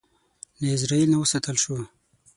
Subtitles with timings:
[0.59, 1.75] له ازرائیل نه وساتل شو.